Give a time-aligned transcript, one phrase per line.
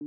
[0.00, 0.06] Hi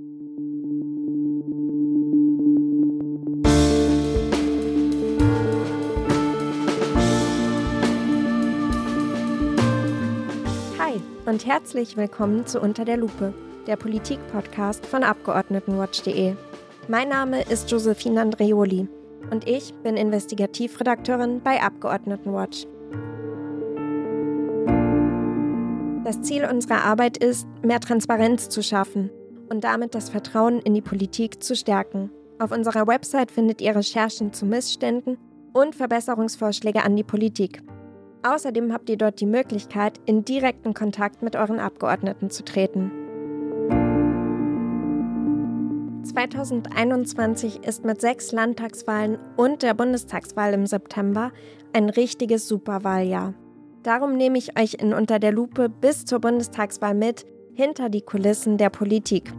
[11.26, 13.34] und herzlich willkommen zu Unter der Lupe,
[13.68, 16.36] der Politik-Podcast von Abgeordnetenwatch.de.
[16.88, 18.88] Mein Name ist Josephine Andreoli
[19.30, 22.66] und ich bin Investigativredakteurin bei Abgeordnetenwatch.
[26.06, 29.12] Das Ziel unserer Arbeit ist, mehr Transparenz zu schaffen
[29.52, 32.10] und damit das Vertrauen in die Politik zu stärken.
[32.40, 35.18] Auf unserer Website findet ihr Recherchen zu Missständen
[35.52, 37.62] und Verbesserungsvorschläge an die Politik.
[38.24, 42.92] Außerdem habt ihr dort die Möglichkeit, in direkten Kontakt mit euren Abgeordneten zu treten.
[46.04, 51.32] 2021 ist mit sechs Landtagswahlen und der Bundestagswahl im September
[51.74, 53.34] ein richtiges Superwahljahr.
[53.84, 58.58] Darum nehme ich euch in Unter der Lupe bis zur Bundestagswahl mit, hinter die Kulissen
[58.58, 59.34] der Politik.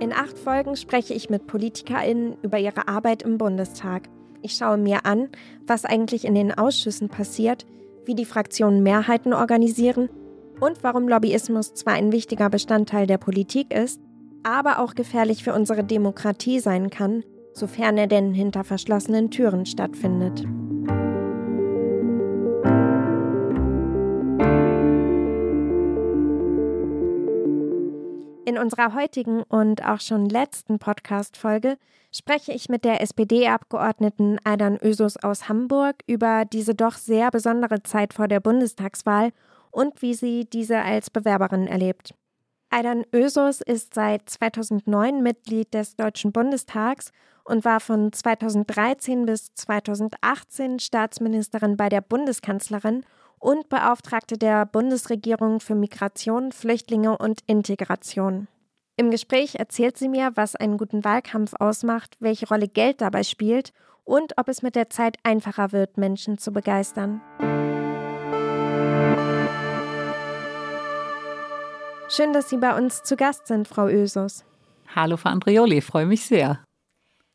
[0.00, 4.08] In acht Folgen spreche ich mit PolitikerInnen über ihre Arbeit im Bundestag.
[4.40, 5.28] Ich schaue mir an,
[5.66, 7.66] was eigentlich in den Ausschüssen passiert,
[8.06, 10.08] wie die Fraktionen Mehrheiten organisieren
[10.58, 14.00] und warum Lobbyismus zwar ein wichtiger Bestandteil der Politik ist,
[14.42, 20.46] aber auch gefährlich für unsere Demokratie sein kann, sofern er denn hinter verschlossenen Türen stattfindet.
[28.50, 31.78] In unserer heutigen und auch schon letzten Podcast-Folge
[32.10, 38.12] spreche ich mit der SPD-Abgeordneten Aydan Ösus aus Hamburg über diese doch sehr besondere Zeit
[38.12, 39.30] vor der Bundestagswahl
[39.70, 42.12] und wie sie diese als Bewerberin erlebt.
[42.70, 47.12] Aydan Ösus ist seit 2009 Mitglied des Deutschen Bundestags
[47.44, 53.04] und war von 2013 bis 2018 Staatsministerin bei der Bundeskanzlerin
[53.40, 58.46] und Beauftragte der Bundesregierung für Migration, Flüchtlinge und Integration.
[58.96, 63.72] Im Gespräch erzählt sie mir, was einen guten Wahlkampf ausmacht, welche Rolle Geld dabei spielt
[64.04, 67.22] und ob es mit der Zeit einfacher wird, Menschen zu begeistern.
[72.08, 74.44] Schön, dass Sie bei uns zu Gast sind, Frau Ösus.
[74.94, 76.62] Hallo, Frau Andreoli, freue mich sehr.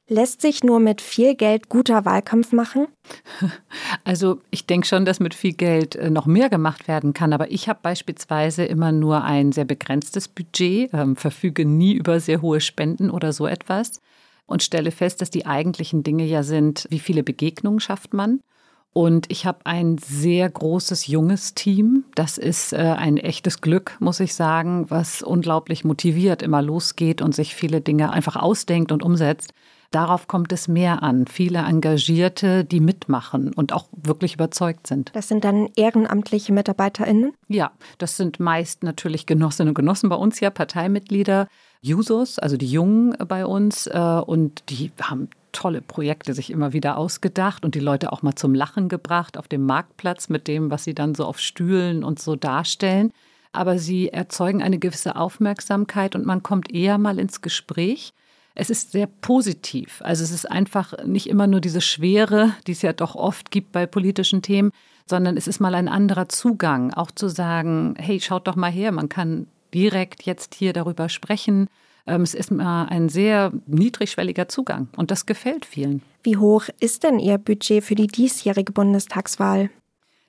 [0.07, 2.87] Lässt sich nur mit viel Geld guter Wahlkampf machen?
[4.03, 7.33] Also ich denke schon, dass mit viel Geld äh, noch mehr gemacht werden kann.
[7.33, 12.41] Aber ich habe beispielsweise immer nur ein sehr begrenztes Budget, ähm, verfüge nie über sehr
[12.41, 13.99] hohe Spenden oder so etwas
[14.45, 18.41] und stelle fest, dass die eigentlichen Dinge ja sind, wie viele Begegnungen schafft man.
[18.93, 22.05] Und ich habe ein sehr großes junges Team.
[22.15, 27.35] Das ist äh, ein echtes Glück, muss ich sagen, was unglaublich motiviert immer losgeht und
[27.35, 29.51] sich viele Dinge einfach ausdenkt und umsetzt.
[29.95, 31.25] Darauf kommt es mehr an.
[31.25, 35.09] Viele Engagierte, die mitmachen und auch wirklich überzeugt sind.
[35.15, 37.31] Das sind dann ehrenamtliche MitarbeiterInnen?
[37.47, 41.47] Ja, das sind meist natürlich Genossinnen und Genossen bei uns ja, Parteimitglieder,
[41.79, 43.87] Jusos, also die Jungen bei uns.
[43.87, 48.35] Äh, und die haben tolle Projekte sich immer wieder ausgedacht und die Leute auch mal
[48.35, 52.19] zum Lachen gebracht auf dem Marktplatz mit dem, was sie dann so auf Stühlen und
[52.19, 53.13] so darstellen.
[53.53, 58.13] Aber sie erzeugen eine gewisse Aufmerksamkeit und man kommt eher mal ins Gespräch
[58.55, 60.01] es ist sehr positiv.
[60.03, 63.73] Also es ist einfach nicht immer nur diese Schwere, die es ja doch oft gibt
[63.73, 64.71] bei politischen Themen,
[65.05, 68.91] sondern es ist mal ein anderer Zugang, auch zu sagen, hey, schaut doch mal her,
[68.91, 71.67] man kann direkt jetzt hier darüber sprechen.
[72.07, 76.01] Ähm, es ist mal ein sehr niedrigschwelliger Zugang und das gefällt vielen.
[76.23, 79.69] Wie hoch ist denn Ihr Budget für die diesjährige Bundestagswahl?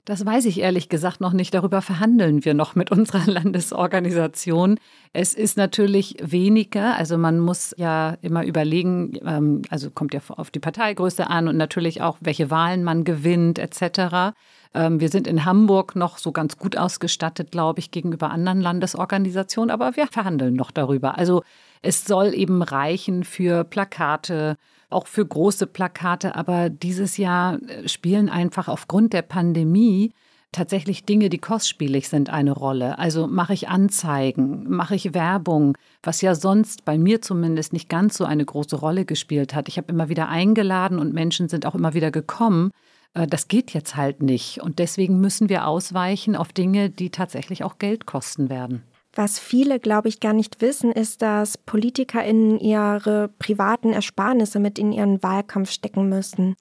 [0.06, 1.52] Das weiß ich ehrlich gesagt noch nicht.
[1.52, 4.78] Darüber verhandeln wir noch mit unserer Landesorganisation.
[5.12, 6.96] Es ist natürlich weniger.
[6.96, 11.56] Also man muss ja immer überlegen, ähm, also kommt ja auf die Parteigröße an und
[11.56, 14.36] natürlich auch, welche Wahlen man gewinnt etc.
[14.74, 19.72] Ähm, wir sind in Hamburg noch so ganz gut ausgestattet, glaube ich, gegenüber anderen Landesorganisationen,
[19.72, 21.18] aber wir verhandeln noch darüber.
[21.18, 21.42] Also
[21.82, 24.56] es soll eben reichen für Plakate,
[24.90, 26.36] auch für große Plakate.
[26.36, 30.12] Aber dieses Jahr äh, spielen einfach aufgrund der Pandemie
[30.52, 32.98] tatsächlich Dinge, die kostspielig sind, eine Rolle.
[32.98, 38.16] Also mache ich Anzeigen, mache ich Werbung, was ja sonst bei mir zumindest nicht ganz
[38.16, 39.68] so eine große Rolle gespielt hat.
[39.68, 42.70] Ich habe immer wieder eingeladen und Menschen sind auch immer wieder gekommen.
[43.14, 44.62] Äh, das geht jetzt halt nicht.
[44.62, 48.82] Und deswegen müssen wir ausweichen auf Dinge, die tatsächlich auch Geld kosten werden.
[49.18, 54.92] Was viele, glaube ich, gar nicht wissen, ist, dass PolitikerInnen ihre privaten Ersparnisse mit in
[54.92, 56.54] ihren Wahlkampf stecken müssen.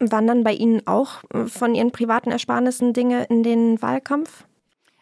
[0.00, 4.44] Wandern bei Ihnen auch äh, von Ihren privaten Ersparnissen Dinge in den Wahlkampf?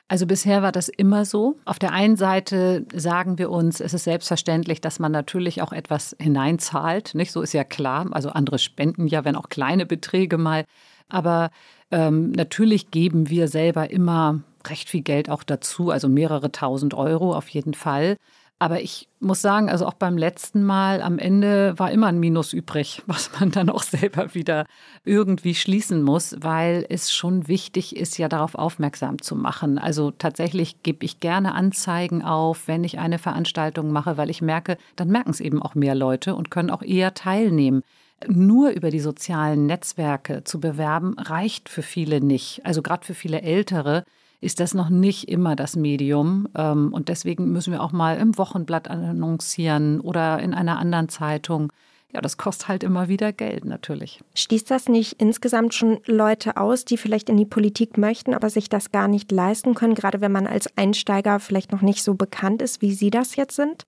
[0.07, 1.57] Also bisher war das immer so.
[1.65, 6.15] Auf der einen Seite sagen wir uns, es ist selbstverständlich, dass man natürlich auch etwas
[6.21, 7.15] hineinzahlt.
[7.15, 8.07] Nicht so ist ja klar.
[8.11, 10.67] Also andere spenden ja, wenn auch kleine Beträge mal.
[11.09, 11.51] Aber
[11.95, 14.41] Ähm, natürlich geben wir selber immer
[14.71, 18.17] recht viel Geld auch dazu, also mehrere tausend Euro auf jeden Fall.
[18.63, 22.53] Aber ich muss sagen, also auch beim letzten Mal am Ende war immer ein Minus
[22.53, 24.67] übrig, was man dann auch selber wieder
[25.05, 29.79] irgendwie schließen muss, weil es schon wichtig ist, ja darauf aufmerksam zu machen.
[29.79, 34.79] Also tatsächlich gebe ich gerne Anzeigen auf, wenn ich eine Veranstaltung mache, weil ich merke,
[34.95, 37.83] dann merken es eben auch mehr Leute und können auch eher teilnehmen.
[38.29, 42.61] Nur über die sozialen Netzwerke zu bewerben, reicht für viele nicht.
[42.65, 44.05] Also gerade für viele Ältere
[44.43, 46.49] ist das noch nicht immer das Medium.
[46.55, 51.73] Ähm, und deswegen müssen wir auch mal im Wochenblatt annoncieren oder in einer anderen Zeitung.
[52.13, 54.21] Ja, das kostet halt immer wieder Geld natürlich.
[54.35, 58.69] Schließt das nicht insgesamt schon Leute aus, die vielleicht in die Politik möchten, aber sich
[58.69, 62.61] das gar nicht leisten können, gerade wenn man als Einsteiger vielleicht noch nicht so bekannt
[62.61, 63.87] ist, wie Sie das jetzt sind?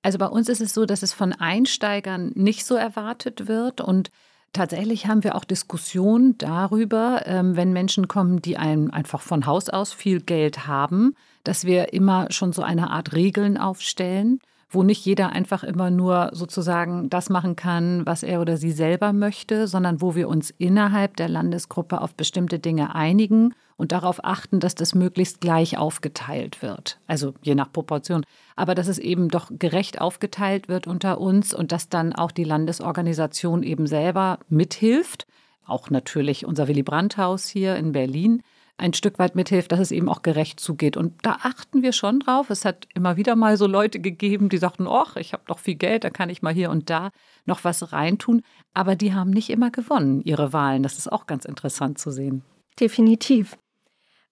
[0.00, 4.10] Also bei uns ist es so, dass es von Einsteigern nicht so erwartet wird und
[4.52, 9.70] Tatsächlich haben wir auch Diskussionen darüber, ähm, wenn Menschen kommen, die einem einfach von Haus
[9.70, 14.40] aus viel Geld haben, dass wir immer schon so eine Art Regeln aufstellen
[14.74, 19.12] wo nicht jeder einfach immer nur sozusagen das machen kann, was er oder sie selber
[19.12, 24.60] möchte, sondern wo wir uns innerhalb der Landesgruppe auf bestimmte Dinge einigen und darauf achten,
[24.60, 27.00] dass das möglichst gleich aufgeteilt wird.
[27.08, 28.24] Also je nach Proportion.
[28.54, 32.44] Aber dass es eben doch gerecht aufgeteilt wird unter uns und dass dann auch die
[32.44, 35.26] Landesorganisation eben selber mithilft.
[35.66, 38.44] Auch natürlich unser Willy Brandt-Haus hier in Berlin
[38.78, 40.96] ein Stück weit mithilft, dass es eben auch gerecht zugeht.
[40.96, 42.50] Und da achten wir schon drauf.
[42.50, 45.74] Es hat immer wieder mal so Leute gegeben, die sagten, ach, ich habe doch viel
[45.74, 47.10] Geld, da kann ich mal hier und da
[47.46, 48.42] noch was reintun.
[48.74, 50.84] Aber die haben nicht immer gewonnen, ihre Wahlen.
[50.84, 52.42] Das ist auch ganz interessant zu sehen.
[52.78, 53.56] Definitiv.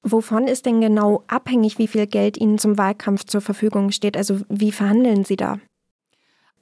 [0.02, 4.16] Wovon ist denn genau abhängig, wie viel Geld Ihnen zum Wahlkampf zur Verfügung steht?
[4.16, 5.58] Also wie verhandeln Sie da?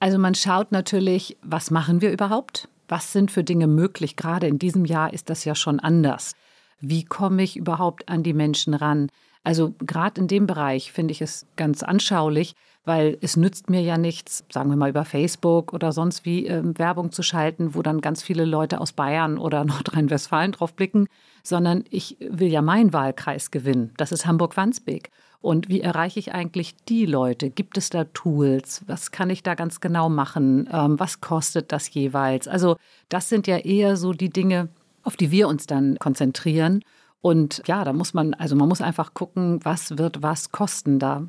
[0.00, 2.68] Also man schaut natürlich, was machen wir überhaupt?
[2.88, 4.16] Was sind für Dinge möglich?
[4.16, 6.34] Gerade in diesem Jahr ist das ja schon anders.
[6.80, 9.08] Wie komme ich überhaupt an die Menschen ran?
[9.44, 12.54] Also gerade in dem Bereich finde ich es ganz anschaulich,
[12.88, 16.62] weil es nützt mir ja nichts, sagen wir mal über Facebook oder sonst wie äh,
[16.64, 21.06] Werbung zu schalten, wo dann ganz viele Leute aus Bayern oder Nordrhein-Westfalen drauf blicken,
[21.42, 23.92] sondern ich will ja meinen Wahlkreis gewinnen.
[23.98, 25.10] Das ist Hamburg-Wandsbek.
[25.40, 27.50] Und wie erreiche ich eigentlich die Leute?
[27.50, 28.82] Gibt es da Tools?
[28.88, 30.68] Was kann ich da ganz genau machen?
[30.72, 32.48] Ähm, was kostet das jeweils?
[32.48, 32.76] Also
[33.08, 34.68] das sind ja eher so die Dinge,
[35.04, 36.82] auf die wir uns dann konzentrieren.
[37.20, 40.98] Und ja, da muss man, also man muss einfach gucken, was wird was kosten.
[40.98, 41.28] Da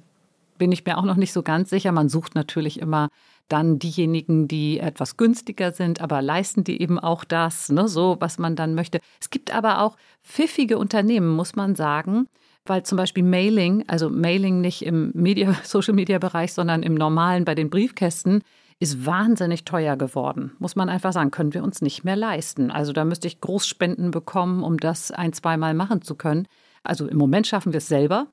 [0.60, 1.92] bin ich mir auch noch nicht so ganz sicher.
[1.92, 3.10] Man sucht natürlich immer
[3.48, 8.38] dann diejenigen, die etwas günstiger sind, aber leisten die eben auch das, ne, so was
[8.38, 9.00] man dann möchte.
[9.20, 12.28] Es gibt aber auch pfiffige Unternehmen, muss man sagen,
[12.66, 17.44] weil zum Beispiel Mailing, also Mailing nicht im Media, Social Media Bereich, sondern im normalen
[17.44, 18.44] bei den Briefkästen,
[18.80, 20.52] ist wahnsinnig teuer geworden.
[20.60, 22.72] Muss man einfach sagen, können wir uns nicht mehr leisten.
[22.72, 26.48] Also da müsste ich Großspenden bekommen, um das ein, zweimal machen zu können.
[26.84, 28.28] Also im Moment schaffen wir es selber.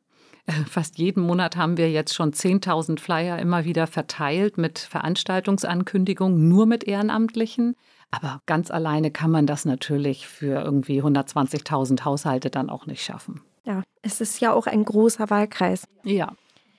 [0.69, 6.67] Fast jeden Monat haben wir jetzt schon 10.000 Flyer immer wieder verteilt mit Veranstaltungsankündigungen, nur
[6.67, 7.77] mit Ehrenamtlichen.
[8.11, 13.41] Aber ganz alleine kann man das natürlich für irgendwie 120.000 Haushalte dann auch nicht schaffen.
[13.65, 15.89] Ja, es ist ja auch ein großer Wahlkreis.
[16.05, 16.33] Ja.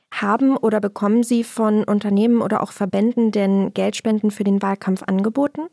[0.10, 5.68] Haben oder bekommen Sie von Unternehmen oder auch Verbänden denn Geldspenden für den Wahlkampf angeboten?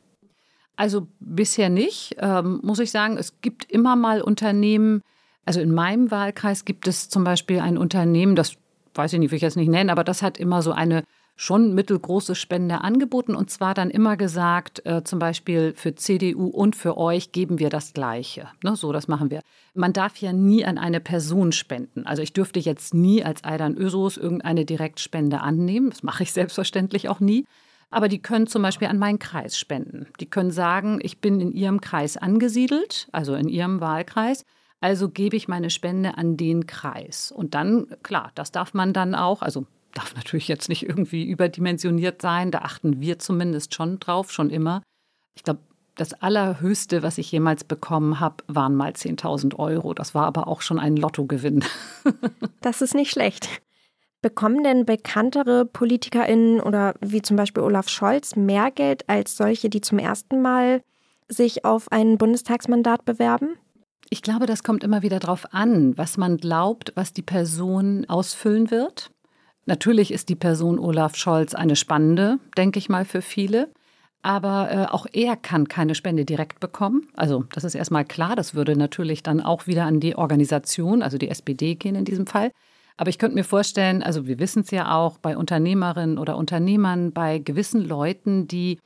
[0.76, 3.16] Also bisher nicht, ähm, muss ich sagen.
[3.16, 5.02] Es gibt immer mal Unternehmen,
[5.44, 8.56] also in meinem Wahlkreis gibt es zum Beispiel ein Unternehmen, das
[8.94, 11.04] weiß ich nicht, will ich jetzt nicht nennen, aber das hat immer so eine
[11.36, 16.76] schon mittelgroße Spende angeboten und zwar dann immer gesagt, äh, zum Beispiel für CDU und
[16.76, 18.48] für euch geben wir das Gleiche.
[18.62, 19.40] Ne, so, das machen wir.
[19.74, 22.06] Man darf ja nie an eine Person spenden.
[22.06, 25.90] Also ich dürfte jetzt nie als Aidan Ösos irgendeine Direktspende annehmen.
[25.90, 27.46] Das mache ich selbstverständlich auch nie.
[27.90, 30.06] Aber die können zum Beispiel an meinen Kreis spenden.
[30.20, 34.44] Die können sagen, ich bin in ihrem Kreis angesiedelt, also in ihrem Wahlkreis.
[34.84, 37.32] Also gebe ich meine Spende an den Kreis.
[37.32, 39.64] Und dann, klar, das darf man dann auch, also
[39.94, 42.50] darf natürlich jetzt nicht irgendwie überdimensioniert sein.
[42.50, 44.82] Da achten wir zumindest schon drauf, schon immer.
[45.36, 45.60] Ich glaube,
[45.94, 49.94] das Allerhöchste, was ich jemals bekommen habe, waren mal 10.000 Euro.
[49.94, 51.64] Das war aber auch schon ein Lottogewinn.
[52.60, 53.62] das ist nicht schlecht.
[54.20, 59.80] Bekommen denn bekanntere PolitikerInnen oder wie zum Beispiel Olaf Scholz mehr Geld als solche, die
[59.80, 60.82] zum ersten Mal
[61.30, 63.56] sich auf ein Bundestagsmandat bewerben?
[64.10, 68.70] Ich glaube, das kommt immer wieder darauf an, was man glaubt, was die Person ausfüllen
[68.70, 69.10] wird.
[69.66, 73.72] Natürlich ist die Person Olaf Scholz eine spannende, denke ich mal, für viele.
[74.22, 77.06] Aber äh, auch er kann keine Spende direkt bekommen.
[77.14, 78.36] Also das ist erstmal klar.
[78.36, 82.26] Das würde natürlich dann auch wieder an die Organisation, also die SPD gehen in diesem
[82.26, 82.50] Fall.
[82.96, 87.12] Aber ich könnte mir vorstellen, also wir wissen es ja auch bei Unternehmerinnen oder Unternehmern,
[87.12, 88.78] bei gewissen Leuten, die,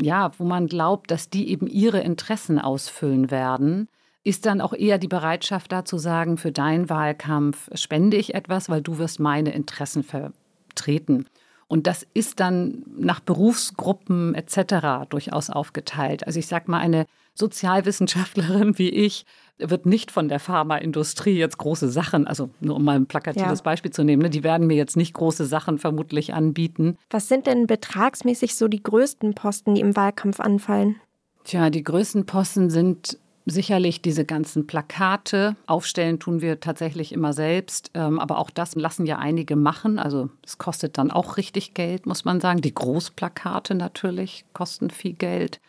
[0.00, 3.88] ja, wo man glaubt, dass die eben ihre Interessen ausfüllen werden,
[4.28, 8.68] ist dann auch eher die Bereitschaft da zu sagen, für deinen Wahlkampf spende ich etwas,
[8.68, 11.26] weil du wirst meine Interessen vertreten.
[11.66, 15.08] Und das ist dann nach Berufsgruppen etc.
[15.08, 16.26] durchaus aufgeteilt.
[16.26, 19.24] Also ich sage mal, eine Sozialwissenschaftlerin wie ich
[19.58, 23.62] wird nicht von der Pharmaindustrie jetzt große Sachen, also nur um mal ein plakatives ja.
[23.62, 26.98] Beispiel zu nehmen, ne, die werden mir jetzt nicht große Sachen vermutlich anbieten.
[27.10, 30.96] Was sind denn betragsmäßig so die größten Posten, die im Wahlkampf anfallen?
[31.44, 35.56] Tja, die größten Posten sind sicherlich diese ganzen Plakate.
[35.66, 39.98] Aufstellen tun wir tatsächlich immer selbst, ähm, aber auch das lassen ja einige machen.
[39.98, 42.60] Also es kostet dann auch richtig Geld, muss man sagen.
[42.60, 45.60] Die Großplakate natürlich kosten viel Geld.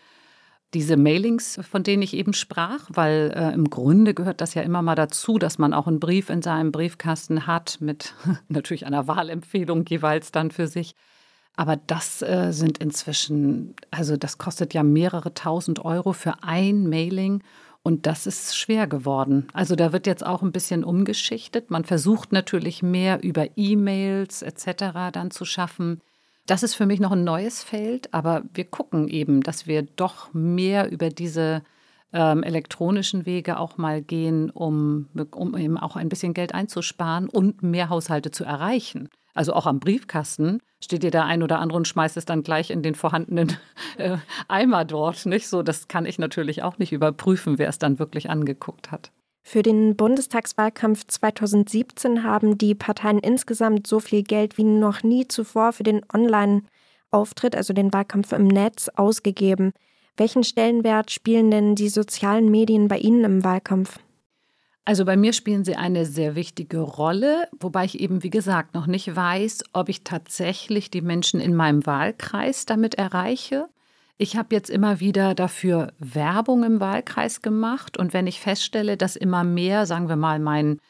[0.76, 4.84] Diese Mailings, von denen ich eben sprach, weil äh, im Grunde gehört das ja immer
[4.84, 8.14] mal dazu, dass man auch einen Brief in seinem Briefkasten hat mit
[8.50, 10.96] natürlich einer Wahlempfehlung jeweils dann für sich.
[11.60, 17.44] Aber das äh, sind inzwischen, also das kostet ja mehrere tausend Euro für ein Mailing.
[17.82, 19.48] Und das ist schwer geworden.
[19.54, 21.72] Also da wird jetzt auch ein bisschen umgeschichtet.
[21.72, 25.12] Man versucht natürlich mehr über E-Mails etc.
[25.12, 26.02] dann zu schaffen.
[26.46, 30.34] Das ist für mich noch ein neues Feld, aber wir gucken eben, dass wir doch
[30.34, 31.62] mehr über diese
[32.14, 37.64] ähm, elektronischen Wege auch mal gehen, um, um eben auch ein bisschen Geld einzusparen und
[37.64, 39.10] mehr Haushalte zu erreichen.
[39.34, 42.72] Also auch am Briefkasten steht dir der ein oder andere und schmeißt es dann gleich
[42.72, 43.58] in den vorhandenen
[43.98, 45.26] äh, Eimer dort.
[45.26, 49.12] Nicht so, das kann ich natürlich auch nicht überprüfen, wer es dann wirklich angeguckt hat.
[49.42, 55.74] Für den Bundestagswahlkampf 2017 haben die Parteien insgesamt so viel Geld wie noch nie zuvor
[55.74, 59.72] für den Online-Auftritt, also den Wahlkampf im Netz, ausgegeben.
[60.20, 64.00] Welchen Stellenwert spielen denn die sozialen Medien bei Ihnen im Wahlkampf?
[64.84, 68.86] Also bei mir spielen sie eine sehr wichtige Rolle, wobei ich eben, wie gesagt, noch
[68.86, 73.70] nicht weiß, ob ich tatsächlich die Menschen in meinem Wahlkreis damit erreiche.
[74.18, 79.16] Ich habe jetzt immer wieder dafür Werbung im Wahlkreis gemacht und wenn ich feststelle, dass
[79.16, 80.82] immer mehr, sagen wir mal, meinen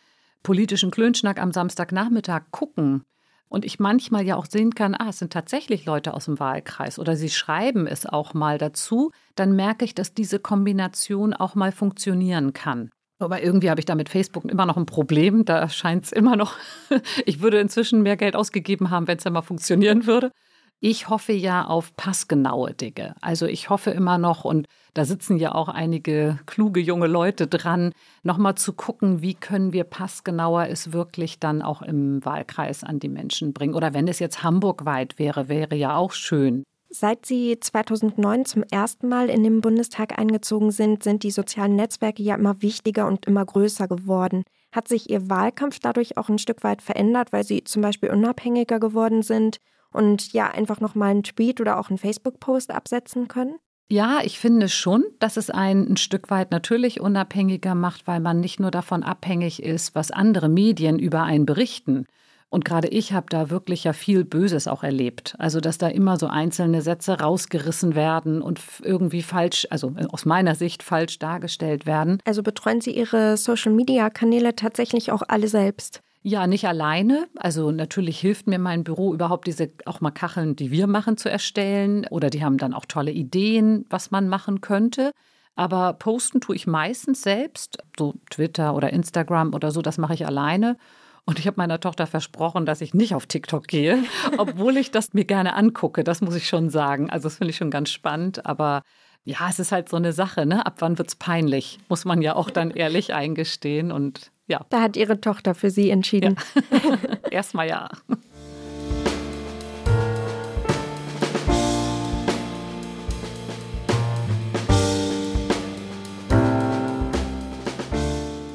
[0.41, 3.05] politischen Klönschnack am Samstagnachmittag gucken
[3.49, 6.99] und ich manchmal ja auch sehen kann, ah, es sind tatsächlich Leute aus dem Wahlkreis
[6.99, 11.71] oder sie schreiben es auch mal dazu, dann merke ich, dass diese Kombination auch mal
[11.71, 12.89] funktionieren kann.
[13.21, 15.43] Aber irgendwie habe ich da mit Facebook immer noch ein Problem.
[15.43, 16.55] Da scheint es immer noch,
[17.25, 20.31] ich würde inzwischen mehr Geld ausgegeben haben, wenn es ja mal funktionieren würde.
[20.81, 23.13] Ich hoffe ja auf passgenaue Dinge.
[23.19, 27.91] Also ich hoffe immer noch, und da sitzen ja auch einige kluge junge Leute dran,
[28.23, 33.09] nochmal zu gucken, wie können wir passgenauer es wirklich dann auch im Wahlkreis an die
[33.09, 33.73] Menschen bringen.
[33.73, 36.63] Oder wenn es jetzt Hamburg weit wäre, wäre ja auch schön.
[36.87, 42.23] Seit Sie 2009 zum ersten Mal in den Bundestag eingezogen sind, sind die sozialen Netzwerke
[42.23, 44.43] ja immer wichtiger und immer größer geworden.
[44.71, 48.79] Hat sich Ihr Wahlkampf dadurch auch ein Stück weit verändert, weil Sie zum Beispiel unabhängiger
[48.79, 49.57] geworden sind
[49.91, 53.55] und ja einfach nochmal einen Tweet oder auch einen Facebook-Post absetzen können?
[53.91, 58.39] Ja, ich finde schon, dass es einen ein Stück weit natürlich unabhängiger macht, weil man
[58.39, 62.05] nicht nur davon abhängig ist, was andere Medien über einen berichten,
[62.49, 65.35] und gerade ich habe da wirklich ja viel Böses auch erlebt.
[65.37, 70.25] Also, dass da immer so einzelne Sätze rausgerissen werden und irgendwie falsch, also äh, aus
[70.25, 72.19] meiner Sicht falsch dargestellt werden.
[72.25, 76.01] Also betreuen Sie Ihre Social-Media-Kanäle tatsächlich auch alle selbst?
[76.21, 77.27] Ja, nicht alleine.
[77.37, 81.29] Also natürlich hilft mir mein Büro überhaupt diese auch mal Kacheln, die wir machen, zu
[81.29, 82.05] erstellen.
[82.09, 85.11] Oder die haben dann auch tolle Ideen, was man machen könnte.
[85.55, 90.25] Aber posten tue ich meistens selbst, so Twitter oder Instagram oder so, das mache ich
[90.25, 90.77] alleine.
[91.25, 94.03] Und ich habe meiner Tochter versprochen, dass ich nicht auf TikTok gehe,
[94.37, 96.03] obwohl ich das mir gerne angucke.
[96.03, 97.09] Das muss ich schon sagen.
[97.09, 98.45] Also das finde ich schon ganz spannend.
[98.45, 98.81] Aber
[99.23, 100.65] ja, es ist halt so eine Sache, ne?
[100.65, 101.77] Ab wann wird es peinlich?
[101.87, 103.91] Muss man ja auch dann ehrlich eingestehen.
[103.91, 104.65] Und ja.
[104.69, 106.35] Da hat Ihre Tochter für Sie entschieden.
[106.71, 107.17] Ja.
[107.31, 107.89] Erstmal ja.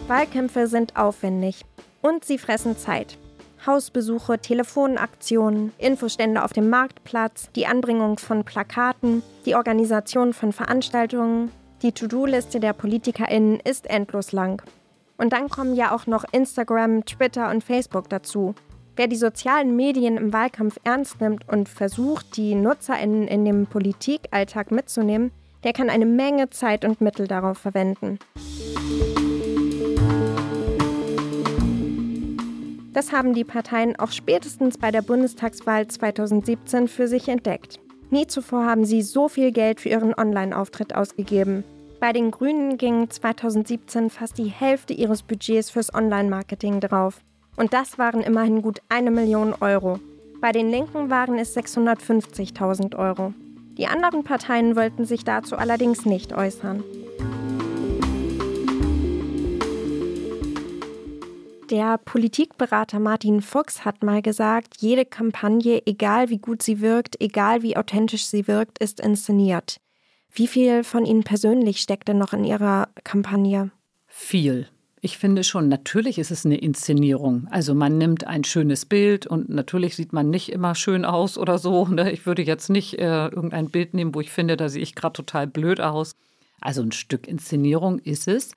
[0.07, 1.65] Wahlkämpfe sind aufwendig.
[2.03, 3.17] Und sie fressen Zeit.
[3.67, 11.51] Hausbesuche, Telefonaktionen, Infostände auf dem Marktplatz, die Anbringung von Plakaten, die Organisation von Veranstaltungen.
[11.83, 14.63] Die To-Do-Liste der PolitikerInnen ist endlos lang.
[15.17, 18.55] Und dann kommen ja auch noch Instagram, Twitter und Facebook dazu.
[18.97, 24.71] Wer die sozialen Medien im Wahlkampf ernst nimmt und versucht, die NutzerInnen in dem Politikalltag
[24.71, 25.33] mitzunehmen,
[25.65, 28.19] der kann eine Menge Zeit und Mittel darauf verwenden.
[32.93, 37.81] Das haben die Parteien auch spätestens bei der Bundestagswahl 2017 für sich entdeckt.
[38.11, 41.65] Nie zuvor haben sie so viel Geld für ihren Online-Auftritt ausgegeben.
[42.05, 47.23] Bei den Grünen ging 2017 fast die Hälfte ihres Budgets fürs Online-Marketing drauf.
[47.57, 49.99] Und das waren immerhin gut eine Million Euro.
[50.39, 53.33] Bei den Linken waren es 650.000 Euro.
[53.79, 56.85] Die anderen Parteien wollten sich dazu allerdings nicht äußern.
[61.71, 67.63] Der Politikberater Martin Fuchs hat mal gesagt, jede Kampagne, egal wie gut sie wirkt, egal
[67.63, 69.81] wie authentisch sie wirkt, ist inszeniert.
[70.37, 73.71] Wie viel von Ihnen persönlich steckt denn noch in Ihrer Kampagne?
[74.09, 74.69] Viel.
[75.01, 77.47] Ich finde schon, natürlich ist es eine Inszenierung.
[77.53, 81.59] Also man nimmt ein schönes Bild und natürlich sieht man nicht immer schön aus oder
[81.59, 81.87] so.
[81.87, 82.11] Ne?
[82.11, 85.13] Ich würde jetzt nicht äh, irgendein Bild nehmen, wo ich finde, da sehe ich gerade
[85.13, 86.17] total blöd aus.
[86.61, 88.57] Also ein Stück Inszenierung ist es.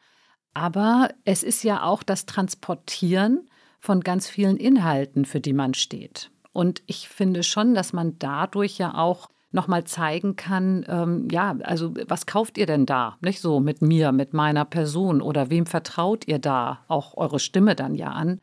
[0.55, 6.31] Aber es ist ja auch das Transportieren von ganz vielen Inhalten, für die man steht.
[6.53, 11.93] Und ich finde schon, dass man dadurch ja auch nochmal zeigen kann, ähm, ja, also
[12.07, 13.17] was kauft ihr denn da?
[13.21, 17.75] Nicht so mit mir, mit meiner Person oder wem vertraut ihr da auch eure Stimme
[17.75, 18.41] dann ja an?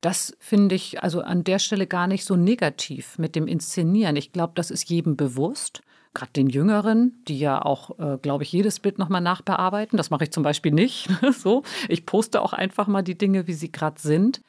[0.00, 4.16] Das finde ich also an der Stelle gar nicht so negativ mit dem Inszenieren.
[4.16, 5.82] Ich glaube, das ist jedem bewusst.
[6.12, 9.96] Gerade den Jüngeren, die ja auch, äh, glaube ich, jedes Bild nochmal nachbearbeiten.
[9.96, 11.08] Das mache ich zum Beispiel nicht.
[11.32, 14.42] so, ich poste auch einfach mal die Dinge, wie sie gerade sind.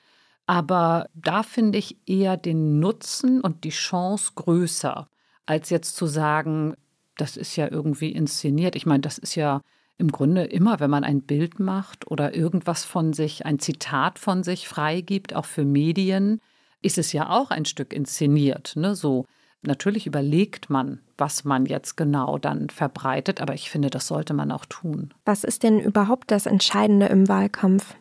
[0.46, 5.08] Aber da finde ich eher den Nutzen und die Chance größer
[5.46, 6.75] als jetzt zu sagen,
[7.18, 8.75] das ist ja irgendwie inszeniert.
[8.75, 9.62] Ich meine, das ist ja
[9.98, 14.44] im Grunde immer, wenn man ein Bild macht oder irgendwas von sich, ein Zitat von
[14.44, 16.42] sich freigibt, auch für Medien,
[16.82, 18.74] ist es ja auch ein Stück inszeniert.
[18.75, 18.96] Ne?
[18.96, 19.25] So,
[19.62, 24.52] natürlich überlegt man, was man jetzt genau dann verbreitet, aber ich finde, das sollte man
[24.52, 25.14] auch tun.
[25.24, 27.96] Was ist denn überhaupt das Entscheidende im Wahlkampf?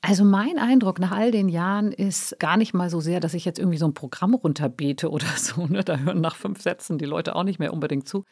[0.00, 3.44] Also mein Eindruck nach all den Jahren ist gar nicht mal so sehr, dass ich
[3.44, 5.66] jetzt irgendwie so ein Programm runterbete oder so.
[5.66, 5.84] Ne?
[5.84, 8.24] Da hören nach fünf Sätzen die Leute auch nicht mehr unbedingt zu.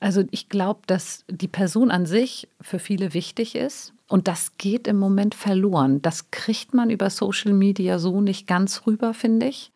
[0.00, 3.94] Also ich glaube, dass die Person an sich für viele wichtig ist.
[4.08, 6.02] Und das geht im Moment verloren.
[6.02, 9.72] Das kriegt man über Social Media so nicht ganz rüber, finde ich.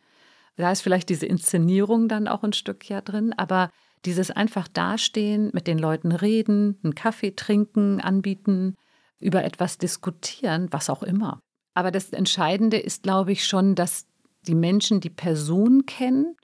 [0.56, 3.70] Da ist vielleicht diese Inszenierung dann auch ein Stück ja drin, aber
[4.04, 8.76] dieses einfach dastehen, mit den Leuten reden, einen Kaffee trinken, anbieten,
[9.20, 11.40] über etwas diskutieren, was auch immer.
[11.74, 14.06] Aber das Entscheidende ist, glaube ich, schon, dass
[14.46, 16.36] die Menschen die Person kennen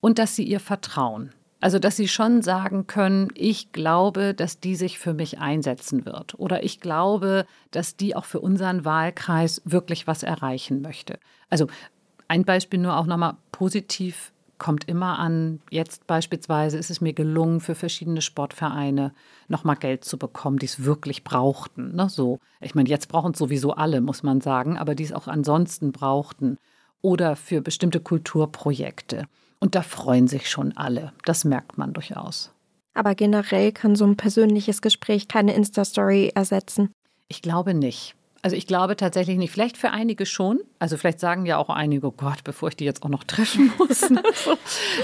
[0.00, 1.30] und dass sie ihr vertrauen.
[1.60, 6.38] Also, dass sie schon sagen können, ich glaube, dass die sich für mich einsetzen wird.
[6.38, 11.18] Oder ich glaube, dass die auch für unseren Wahlkreis wirklich was erreichen möchte.
[11.50, 11.66] Also,
[12.28, 15.60] ein Beispiel nur auch nochmal positiv kommt immer an.
[15.70, 19.12] Jetzt beispielsweise ist es mir gelungen, für verschiedene Sportvereine
[19.48, 21.94] nochmal Geld zu bekommen, die es wirklich brauchten.
[21.94, 22.08] Ne?
[22.08, 25.28] So, ich meine, jetzt brauchen es sowieso alle, muss man sagen, aber die es auch
[25.28, 26.58] ansonsten brauchten.
[27.00, 29.26] Oder für bestimmte Kulturprojekte.
[29.60, 31.12] Und da freuen sich schon alle.
[31.24, 32.52] Das merkt man durchaus.
[32.94, 36.90] Aber generell kann so ein persönliches Gespräch keine Insta-Story ersetzen.
[37.28, 38.16] Ich glaube nicht.
[38.42, 39.52] Also ich glaube tatsächlich nicht.
[39.52, 40.60] Vielleicht für einige schon.
[40.78, 43.72] Also vielleicht sagen ja auch einige, oh Gott, bevor ich die jetzt auch noch treffen
[43.78, 44.08] muss.
[44.10, 44.22] Ne?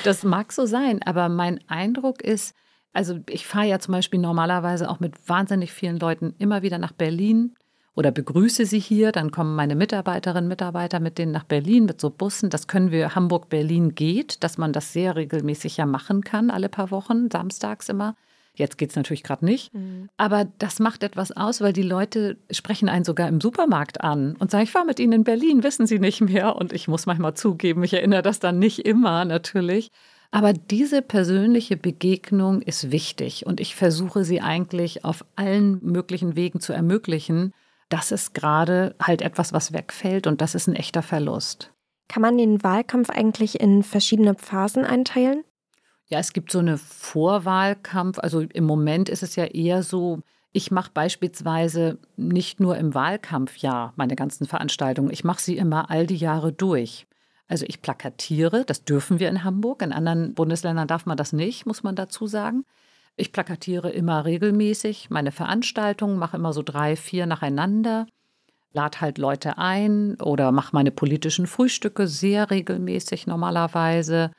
[0.04, 1.00] das mag so sein.
[1.04, 2.54] Aber mein Eindruck ist,
[2.92, 6.92] also ich fahre ja zum Beispiel normalerweise auch mit wahnsinnig vielen Leuten immer wieder nach
[6.92, 7.54] Berlin
[7.96, 9.10] oder begrüße sie hier.
[9.10, 12.50] Dann kommen meine Mitarbeiterinnen Mitarbeiter mit denen nach Berlin mit so Bussen.
[12.50, 16.90] Das können wir, Hamburg-Berlin geht, dass man das sehr regelmäßig ja machen kann, alle paar
[16.90, 18.14] Wochen, samstags immer.
[18.56, 19.74] Jetzt geht es natürlich gerade nicht.
[19.74, 20.08] Mhm.
[20.16, 24.50] Aber das macht etwas aus, weil die Leute sprechen einen sogar im Supermarkt an und
[24.50, 26.56] sagen, ich war mit Ihnen in Berlin, wissen Sie nicht mehr.
[26.56, 29.90] Und ich muss manchmal zugeben, ich erinnere das dann nicht immer natürlich.
[30.30, 36.58] Aber diese persönliche Begegnung ist wichtig und ich versuche sie eigentlich auf allen möglichen Wegen
[36.58, 37.52] zu ermöglichen.
[37.88, 41.72] Das ist gerade halt etwas, was wegfällt und das ist ein echter Verlust.
[42.08, 45.44] Kann man den Wahlkampf eigentlich in verschiedene Phasen einteilen?
[46.06, 48.18] Ja, es gibt so eine Vorwahlkampf.
[48.18, 50.20] Also im Moment ist es ja eher so,
[50.52, 56.06] ich mache beispielsweise nicht nur im Wahlkampfjahr meine ganzen Veranstaltungen, ich mache sie immer all
[56.06, 57.06] die Jahre durch.
[57.48, 61.66] Also ich plakatiere, das dürfen wir in Hamburg, in anderen Bundesländern darf man das nicht,
[61.66, 62.64] muss man dazu sagen.
[63.16, 68.06] Ich plakatiere immer regelmäßig meine Veranstaltungen, mache immer so drei, vier nacheinander,
[68.72, 74.30] lade halt Leute ein oder mache meine politischen Frühstücke sehr regelmäßig normalerweise.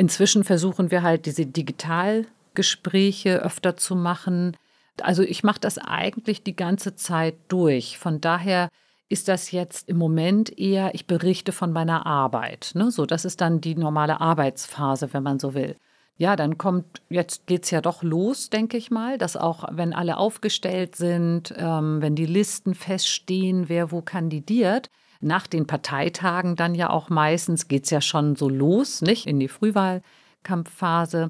[0.00, 4.56] Inzwischen versuchen wir halt diese Digitalgespräche öfter zu machen.
[5.02, 7.98] Also ich mache das eigentlich die ganze Zeit durch.
[7.98, 8.70] Von daher
[9.10, 12.70] ist das jetzt im Moment eher, ich berichte von meiner Arbeit.
[12.72, 12.90] Ne?
[12.90, 15.76] So, das ist dann die normale Arbeitsphase, wenn man so will.
[16.16, 19.92] Ja, dann kommt, jetzt geht es ja doch los, denke ich mal, dass auch, wenn
[19.92, 24.88] alle aufgestellt sind, ähm, wenn die Listen feststehen, wer wo kandidiert,
[25.20, 29.38] nach den Parteitagen dann ja auch meistens geht es ja schon so los, nicht in
[29.38, 31.28] die Frühwahlkampfphase.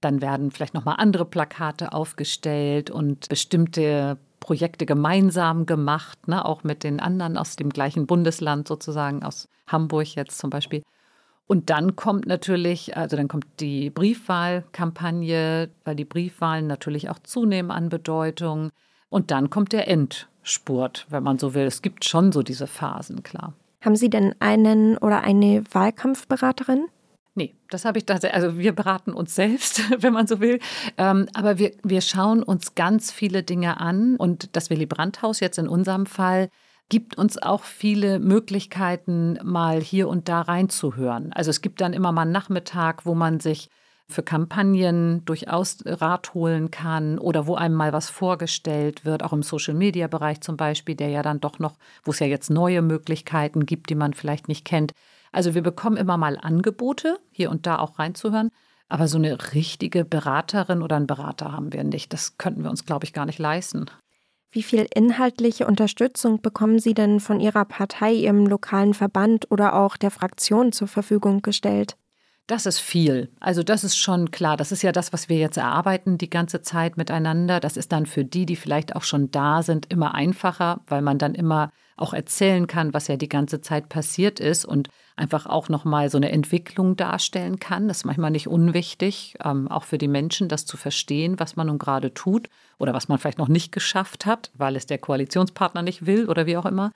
[0.00, 6.82] Dann werden vielleicht nochmal andere Plakate aufgestellt und bestimmte Projekte gemeinsam gemacht, ne, auch mit
[6.82, 10.82] den anderen aus dem gleichen Bundesland sozusagen, aus Hamburg jetzt zum Beispiel.
[11.46, 17.70] Und dann kommt natürlich, also dann kommt die Briefwahlkampagne, weil die Briefwahlen natürlich auch zunehmen
[17.70, 18.70] an Bedeutung.
[19.08, 19.86] Und dann kommt der
[20.42, 21.64] Endspurt, wenn man so will.
[21.64, 23.54] Es gibt schon so diese Phasen, klar.
[23.80, 26.86] Haben Sie denn einen oder eine Wahlkampfberaterin?
[27.34, 28.42] Nee, das habe ich tatsächlich.
[28.42, 30.60] Also wir beraten uns selbst, wenn man so will.
[30.98, 34.16] Ähm, aber wir, wir schauen uns ganz viele Dinge an.
[34.16, 36.48] Und das Willy Brandt-Haus jetzt in unserem Fall
[36.88, 41.32] gibt uns auch viele Möglichkeiten, mal hier und da reinzuhören.
[41.32, 43.70] Also es gibt dann immer mal einen Nachmittag, wo man sich
[44.12, 49.42] für Kampagnen durchaus Rat holen kann oder wo einem mal was vorgestellt wird, auch im
[49.42, 53.90] Social-Media-Bereich zum Beispiel, der ja dann doch noch, wo es ja jetzt neue Möglichkeiten gibt,
[53.90, 54.92] die man vielleicht nicht kennt.
[55.32, 58.50] Also wir bekommen immer mal Angebote, hier und da auch reinzuhören.
[58.88, 62.12] Aber so eine richtige Beraterin oder einen Berater haben wir nicht.
[62.12, 63.86] Das könnten wir uns, glaube ich, gar nicht leisten.
[64.50, 69.96] Wie viel inhaltliche Unterstützung bekommen Sie denn von Ihrer Partei, Ihrem lokalen Verband oder auch
[69.96, 71.96] der Fraktion zur Verfügung gestellt?
[72.48, 73.30] Das ist viel.
[73.40, 74.56] Also das ist schon klar.
[74.56, 77.60] Das ist ja das, was wir jetzt erarbeiten die ganze Zeit miteinander.
[77.60, 81.18] Das ist dann für die, die vielleicht auch schon da sind, immer einfacher, weil man
[81.18, 85.68] dann immer auch erzählen kann, was ja die ganze Zeit passiert ist und einfach auch
[85.68, 87.86] nochmal so eine Entwicklung darstellen kann.
[87.86, 91.68] Das ist manchmal nicht unwichtig, ähm, auch für die Menschen, das zu verstehen, was man
[91.68, 95.82] nun gerade tut oder was man vielleicht noch nicht geschafft hat, weil es der Koalitionspartner
[95.82, 96.90] nicht will oder wie auch immer.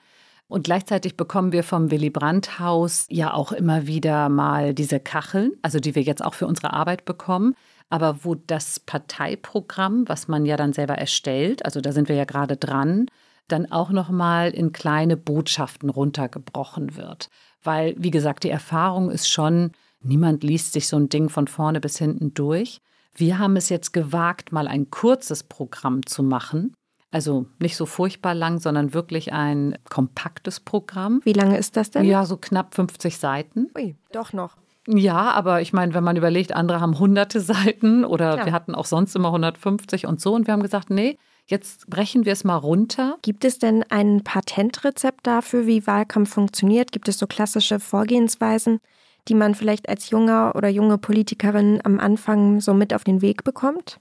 [0.48, 5.52] Und gleichzeitig bekommen wir vom Willy Brandt Haus ja auch immer wieder mal diese Kacheln,
[5.62, 7.54] also die wir jetzt auch für unsere Arbeit bekommen,
[7.88, 12.24] aber wo das Parteiprogramm, was man ja dann selber erstellt, also da sind wir ja
[12.24, 13.06] gerade dran,
[13.48, 17.28] dann auch noch mal in kleine Botschaften runtergebrochen wird,
[17.62, 21.80] weil wie gesagt, die Erfahrung ist schon, niemand liest sich so ein Ding von vorne
[21.80, 22.80] bis hinten durch.
[23.14, 26.74] Wir haben es jetzt gewagt, mal ein kurzes Programm zu machen.
[27.16, 31.22] Also nicht so furchtbar lang, sondern wirklich ein kompaktes Programm.
[31.24, 32.04] Wie lange ist das denn?
[32.04, 33.70] Ja, so knapp 50 Seiten.
[33.74, 34.58] Ui, doch noch.
[34.86, 38.44] Ja, aber ich meine, wenn man überlegt, andere haben hunderte Seiten oder Klar.
[38.44, 40.34] wir hatten auch sonst immer 150 und so.
[40.34, 41.16] Und wir haben gesagt, nee,
[41.48, 43.18] Jetzt brechen wir es mal runter.
[43.22, 46.90] Gibt es denn ein Patentrezept dafür, wie Wahlkampf funktioniert?
[46.90, 48.80] Gibt es so klassische Vorgehensweisen,
[49.28, 53.44] die man vielleicht als junger oder junge Politikerin am Anfang so mit auf den Weg
[53.44, 54.00] bekommt?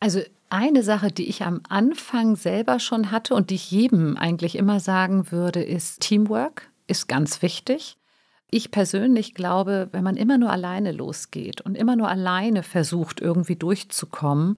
[0.00, 0.20] Also
[0.52, 4.80] eine Sache, die ich am Anfang selber schon hatte und die ich jedem eigentlich immer
[4.80, 7.96] sagen würde, ist Teamwork ist ganz wichtig.
[8.50, 13.56] Ich persönlich glaube, wenn man immer nur alleine losgeht und immer nur alleine versucht, irgendwie
[13.56, 14.56] durchzukommen,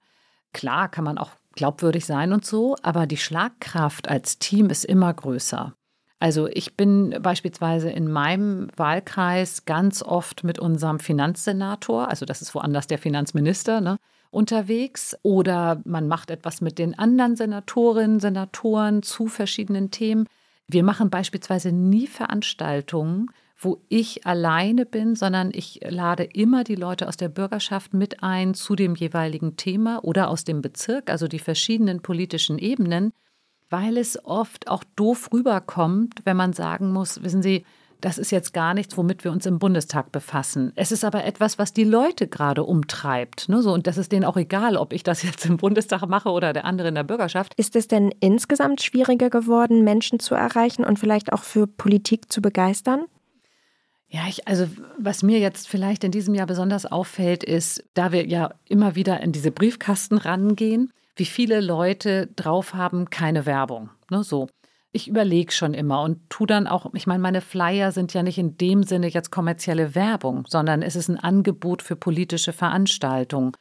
[0.53, 5.13] klar kann man auch glaubwürdig sein und so, aber die Schlagkraft als Team ist immer
[5.13, 5.73] größer.
[6.19, 12.53] Also ich bin beispielsweise in meinem Wahlkreis ganz oft mit unserem Finanzsenator, also das ist
[12.53, 13.97] woanders der Finanzminister, ne,
[14.35, 15.17] unterwegs.
[15.23, 20.27] Oder man macht etwas mit den anderen Senatorinnen, Senatoren zu verschiedenen Themen.
[20.67, 27.07] Wir machen beispielsweise nie Veranstaltungen, wo ich alleine bin, sondern ich lade immer die Leute
[27.07, 31.39] aus der Bürgerschaft mit ein zu dem jeweiligen Thema oder aus dem Bezirk, also die
[31.39, 33.13] verschiedenen politischen Ebenen,
[33.69, 37.65] weil es oft auch doof rüberkommt, wenn man sagen muss, wissen Sie,
[38.01, 40.71] das ist jetzt gar nichts, womit wir uns im Bundestag befassen.
[40.75, 43.49] Es ist aber etwas, was die Leute gerade umtreibt.
[43.49, 43.61] Ne?
[43.61, 46.53] So, und das ist denen auch egal, ob ich das jetzt im Bundestag mache oder
[46.53, 47.53] der andere in der Bürgerschaft.
[47.55, 52.41] Ist es denn insgesamt schwieriger geworden, Menschen zu erreichen und vielleicht auch für Politik zu
[52.41, 53.05] begeistern?
[54.07, 58.25] Ja, ich, also was mir jetzt vielleicht in diesem Jahr besonders auffällt, ist, da wir
[58.27, 63.89] ja immer wieder in diese Briefkasten rangehen, wie viele Leute drauf haben, keine Werbung.
[64.09, 64.47] Ne, so.
[64.95, 68.37] Ich überlege schon immer und tu dann auch, ich meine, meine Flyer sind ja nicht
[68.37, 73.51] in dem Sinne jetzt kommerzielle Werbung, sondern es ist ein Angebot für politische Veranstaltungen.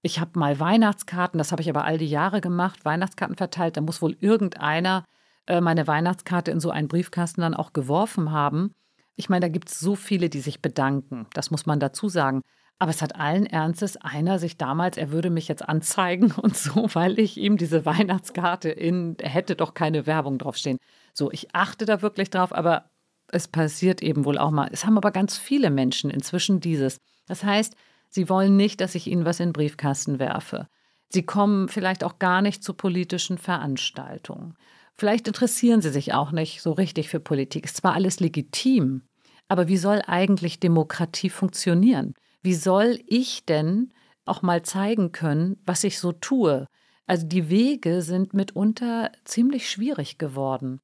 [0.00, 3.76] Ich habe mal Weihnachtskarten, das habe ich aber all die Jahre gemacht, Weihnachtskarten verteilt.
[3.76, 5.04] Da muss wohl irgendeiner
[5.46, 8.74] äh, meine Weihnachtskarte in so einen Briefkasten dann auch geworfen haben.
[9.14, 11.26] Ich meine, da gibt es so viele, die sich bedanken.
[11.34, 12.40] Das muss man dazu sagen.
[12.78, 16.88] Aber es hat allen Ernstes einer sich damals, er würde mich jetzt anzeigen und so,
[16.94, 20.78] weil ich ihm diese Weihnachtskarte in, er hätte doch keine Werbung draufstehen.
[21.12, 22.90] So, ich achte da wirklich drauf, aber
[23.30, 24.68] es passiert eben wohl auch mal.
[24.72, 26.98] Es haben aber ganz viele Menschen inzwischen dieses.
[27.26, 27.74] Das heißt,
[28.08, 30.68] sie wollen nicht, dass ich ihnen was in den Briefkasten werfe.
[31.10, 34.54] Sie kommen vielleicht auch gar nicht zu politischen Veranstaltungen.
[34.94, 37.64] Vielleicht interessieren sie sich auch nicht so richtig für Politik.
[37.64, 39.02] Ist zwar alles legitim,
[39.48, 42.14] aber wie soll eigentlich Demokratie funktionieren?
[42.42, 43.92] Wie soll ich denn
[44.24, 46.66] auch mal zeigen können, was ich so tue?
[47.06, 50.80] Also die Wege sind mitunter ziemlich schwierig geworden.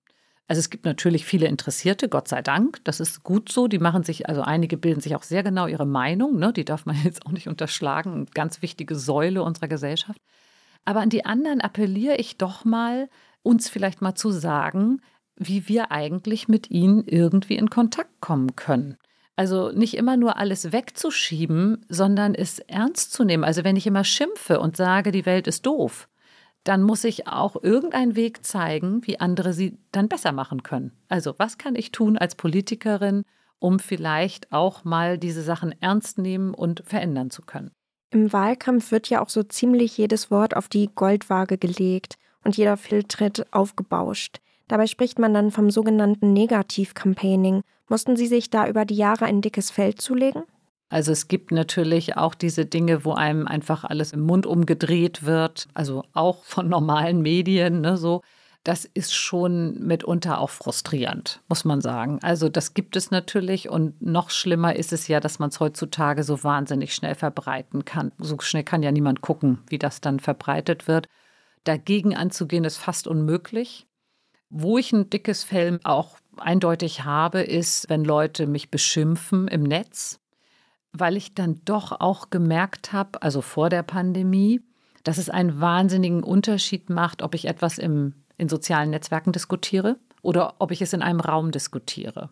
[0.47, 2.85] Also es gibt natürlich viele Interessierte, Gott sei Dank.
[2.85, 3.67] Das ist gut so.
[3.67, 6.39] Die machen sich, also einige bilden sich auch sehr genau ihre Meinung.
[6.39, 6.53] Ne?
[6.53, 8.27] Die darf man jetzt auch nicht unterschlagen.
[8.35, 10.21] Ganz wichtige Säule unserer Gesellschaft.
[10.85, 13.09] Aber an die anderen appelliere ich doch mal,
[13.43, 15.01] uns vielleicht mal zu sagen,
[15.37, 18.97] wie wir eigentlich mit ihnen irgendwie in Kontakt kommen können.
[19.37, 23.45] Also nicht immer nur alles wegzuschieben, sondern es ernst zu nehmen.
[23.45, 26.09] Also wenn ich immer schimpfe und sage, die Welt ist doof,
[26.63, 30.93] dann muss ich auch irgendeinen Weg zeigen, wie andere sie dann besser machen können.
[31.09, 33.25] Also was kann ich tun als Politikerin,
[33.59, 37.71] um vielleicht auch mal diese Sachen ernst nehmen und verändern zu können?
[38.11, 42.77] Im Wahlkampf wird ja auch so ziemlich jedes Wort auf die Goldwaage gelegt und jeder
[42.77, 44.39] Filtritt aufgebauscht.
[44.69, 47.63] Dabei spricht man dann vom sogenannten Negativ-Campaigning.
[47.89, 50.45] Mussten Sie sich da über die Jahre ein dickes Feld zulegen?
[50.89, 55.67] Also es gibt natürlich auch diese Dinge, wo einem einfach alles im Mund umgedreht wird,
[55.75, 58.23] also auch von normalen Medien, ne, so.
[58.63, 62.19] Das ist schon mitunter auch frustrierend, muss man sagen.
[62.23, 66.23] Also das gibt es natürlich und noch schlimmer ist es ja, dass man es heutzutage
[66.23, 68.13] so wahnsinnig schnell verbreiten kann.
[68.17, 71.09] So schnell kann ja niemand gucken, wie das dann verbreitet wird.
[71.65, 73.87] Dagegen anzugehen ist fast unmöglich.
[74.49, 80.21] Wo ich ein dickes Fell auch eindeutig habe, ist, wenn Leute mich beschimpfen im Netz
[80.95, 84.63] weil ich dann doch auch gemerkt habe, also vor der Pandemie,
[85.03, 90.55] dass es einen wahnsinnigen Unterschied macht, ob ich etwas im, in sozialen Netzwerken diskutiere oder
[90.61, 92.31] ob ich es in einem Raum diskutiere.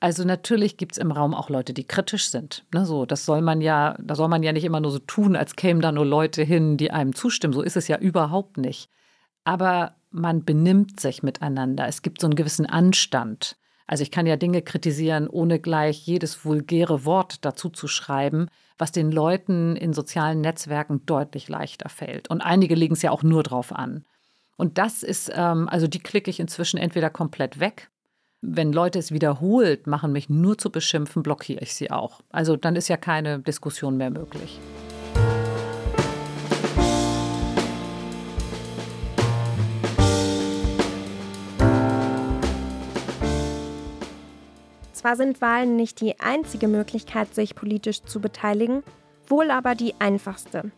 [0.00, 2.64] Also natürlich gibt es im Raum auch Leute, die kritisch sind.
[2.72, 5.36] Ne, so, das soll man ja, da soll man ja nicht immer nur so tun,
[5.36, 7.52] als kämen da nur Leute hin, die einem zustimmen.
[7.52, 8.90] So ist es ja überhaupt nicht.
[9.44, 11.86] Aber man benimmt sich miteinander.
[11.86, 13.56] Es gibt so einen gewissen Anstand.
[13.86, 18.92] Also ich kann ja Dinge kritisieren, ohne gleich jedes vulgäre Wort dazu zu schreiben, was
[18.92, 22.28] den Leuten in sozialen Netzwerken deutlich leichter fällt.
[22.28, 24.04] Und einige legen es ja auch nur drauf an.
[24.56, 27.90] Und das ist, ähm, also die klicke ich inzwischen entweder komplett weg.
[28.40, 32.20] Wenn Leute es wiederholt machen, mich nur zu beschimpfen, blockiere ich sie auch.
[32.30, 34.60] Also dann ist ja keine Diskussion mehr möglich.
[44.98, 48.82] Zwar sind Wahlen nicht die einzige Möglichkeit, sich politisch zu beteiligen,
[49.28, 50.72] wohl aber die einfachste.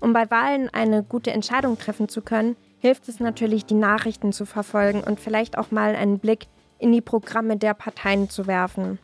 [0.00, 4.44] Um bei Wahlen eine gute Entscheidung treffen zu können, hilft es natürlich, die Nachrichten zu
[4.44, 6.48] verfolgen und vielleicht auch mal einen Blick
[6.80, 8.98] in die Programme der Parteien zu werfen.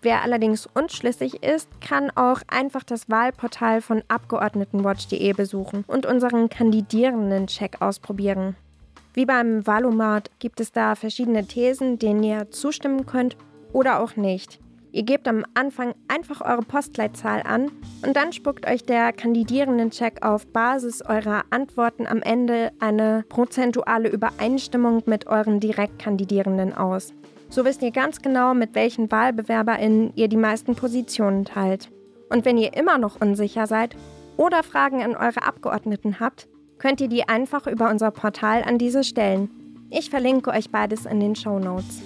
[0.00, 7.82] Wer allerdings unschlüssig ist, kann auch einfach das Wahlportal von Abgeordnetenwatch.de besuchen und unseren Kandidierenden-Check
[7.82, 8.56] ausprobieren.
[9.12, 13.36] Wie beim Wahlomat gibt es da verschiedene Thesen, denen ihr zustimmen könnt
[13.72, 14.60] oder auch nicht.
[14.96, 17.70] Ihr gebt am Anfang einfach eure Postleitzahl an
[18.02, 25.02] und dann spuckt euch der Kandidierenden-Check auf Basis eurer Antworten am Ende eine prozentuale Übereinstimmung
[25.04, 27.12] mit euren Direktkandidierenden aus.
[27.50, 31.90] So wisst ihr ganz genau, mit welchen WahlbewerberInnen ihr die meisten Positionen teilt.
[32.30, 33.94] Und wenn ihr immer noch unsicher seid
[34.38, 36.48] oder Fragen an eure Abgeordneten habt,
[36.78, 39.50] könnt ihr die einfach über unser Portal an diese stellen.
[39.90, 42.02] Ich verlinke euch beides in den Show Notes.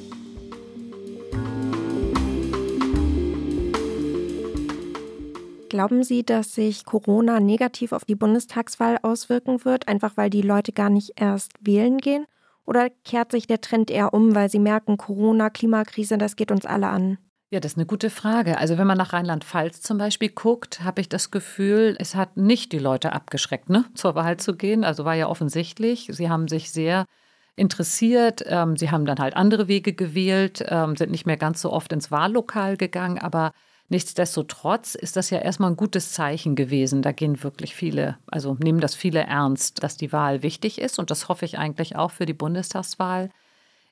[5.71, 10.73] Glauben Sie, dass sich Corona negativ auf die Bundestagswahl auswirken wird, einfach weil die Leute
[10.73, 12.27] gar nicht erst wählen gehen?
[12.67, 16.67] Oder kehrt sich der Trend eher um, weil Sie merken, Corona, Klimakrise, das geht uns
[16.67, 17.19] alle an?
[17.53, 18.59] Ja, das ist eine gute Frage.
[18.59, 22.73] Also wenn man nach Rheinland-Pfalz zum Beispiel guckt, habe ich das Gefühl, es hat nicht
[22.73, 24.83] die Leute abgeschreckt, ne, zur Wahl zu gehen.
[24.83, 27.07] Also war ja offensichtlich, sie haben sich sehr
[27.55, 28.43] interessiert.
[28.45, 31.93] Ähm, sie haben dann halt andere Wege gewählt, ähm, sind nicht mehr ganz so oft
[31.93, 33.53] ins Wahllokal gegangen, aber
[33.91, 37.03] Nichtsdestotrotz ist das ja erstmal ein gutes Zeichen gewesen.
[37.03, 41.01] Da gehen wirklich viele, also nehmen das viele ernst, dass die Wahl wichtig ist.
[41.01, 43.31] Und das hoffe ich eigentlich auch für die Bundestagswahl.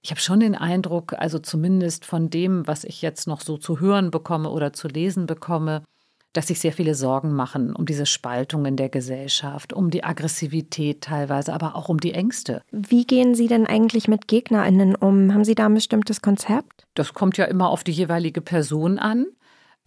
[0.01, 3.81] Ich habe schon den Eindruck, also zumindest von dem, was ich jetzt noch so zu
[3.81, 5.83] hören bekomme oder zu lesen bekomme,
[6.33, 11.01] dass sich sehr viele Sorgen machen um diese Spaltung in der Gesellschaft, um die Aggressivität
[11.01, 12.63] teilweise, aber auch um die Ängste.
[12.71, 15.35] Wie gehen Sie denn eigentlich mit GegnerInnen um?
[15.35, 16.87] Haben Sie da ein bestimmtes Konzept?
[16.95, 19.27] Das kommt ja immer auf die jeweilige Person an.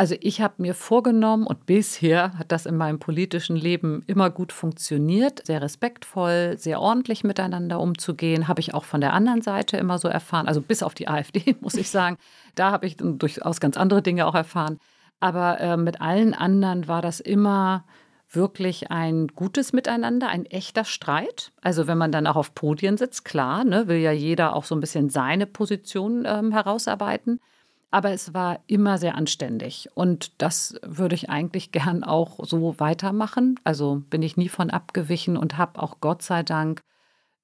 [0.02, 4.52] Also ich habe mir vorgenommen und bisher hat das in meinem politischen Leben immer gut
[4.52, 10.00] funktioniert, sehr respektvoll, sehr ordentlich miteinander umzugehen, habe ich auch von der anderen Seite immer
[10.00, 12.18] so erfahren, also bis auf die AfD muss ich sagen,
[12.56, 14.80] da habe ich durchaus ganz andere Dinge auch erfahren,
[15.20, 17.86] aber äh, mit allen anderen war das immer
[18.28, 21.52] wirklich ein gutes Miteinander, ein echter Streit.
[21.62, 24.74] Also wenn man dann auch auf Podien sitzt, klar, ne, will ja jeder auch so
[24.74, 27.40] ein bisschen seine Position ähm, herausarbeiten.
[27.92, 29.90] Aber es war immer sehr anständig.
[29.94, 33.60] Und das würde ich eigentlich gern auch so weitermachen.
[33.66, 36.82] Also bin ich nie von abgewichen und habe auch Gott sei Dank,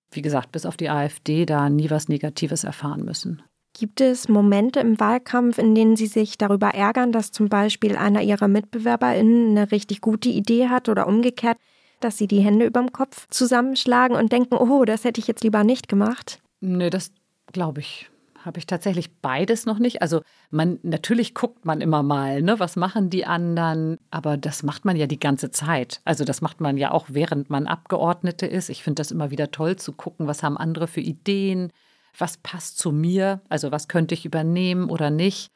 [0.09, 3.41] wie gesagt, bis auf die AfD da nie was Negatives erfahren müssen.
[3.77, 8.21] Gibt es Momente im Wahlkampf, in denen Sie sich darüber ärgern, dass zum Beispiel einer
[8.21, 11.57] Ihrer MitbewerberInnen eine richtig gute Idee hat oder umgekehrt,
[11.99, 15.63] dass Sie die Hände überm Kopf zusammenschlagen und denken, oh, das hätte ich jetzt lieber
[15.63, 16.41] nicht gemacht?
[16.61, 17.11] Nee, das
[17.51, 18.09] glaube ich
[18.43, 20.01] habe ich tatsächlich beides noch nicht.
[20.01, 24.85] Also man natürlich guckt man immer mal, ne, was machen die anderen, aber das macht
[24.85, 26.01] man ja die ganze Zeit.
[26.05, 28.69] Also das macht man ja auch während man Abgeordnete ist.
[28.69, 31.71] Ich finde das immer wieder toll zu gucken, was haben andere für Ideen,
[32.17, 35.51] was passt zu mir, also was könnte ich übernehmen oder nicht.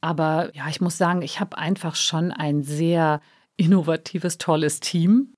[0.00, 3.20] Aber ja, ich muss sagen, ich habe einfach schon ein sehr
[3.56, 5.35] innovatives, tolles Team.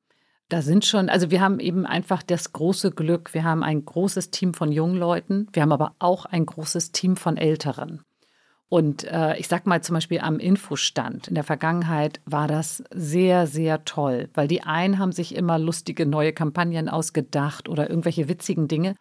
[0.48, 4.30] Da sind schon, also wir haben eben einfach das große Glück, wir haben ein großes
[4.30, 8.02] Team von jungen Leuten, wir haben aber auch ein großes Team von Älteren.
[8.70, 13.46] Und äh, ich sag mal zum Beispiel am Infostand in der Vergangenheit war das sehr,
[13.46, 18.68] sehr toll, weil die einen haben sich immer lustige neue Kampagnen ausgedacht oder irgendwelche witzigen
[18.68, 18.94] Dinge.